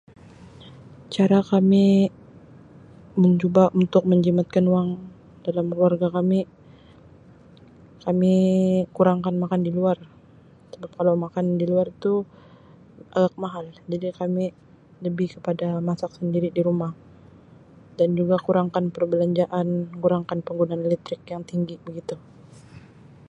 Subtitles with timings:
[1.15, 1.87] Cara kami
[3.21, 4.89] mencuba untuk menjimatkan wang
[5.45, 6.39] dalam keluarga kami,
[8.09, 8.33] kami
[8.97, 9.97] kurangkan makan di luar,
[10.73, 12.13] sebab kalau makan di luar tu
[13.19, 14.45] Um mahal jadi kami
[15.05, 16.93] lebih kepada masak sendiri di rumah
[18.01, 22.15] dan juga kurangkan perbelanjaan penggunaan barangan elektrik yang tinggi, begitu.